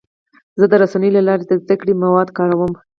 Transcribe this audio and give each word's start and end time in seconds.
زه 0.59 0.65
د 0.71 0.73
رسنیو 0.81 1.15
له 1.17 1.21
لارې 1.27 1.43
د 1.47 1.51
زده 1.63 1.75
کړې 1.81 1.93
مواد 2.03 2.29
کاروم. 2.37 2.73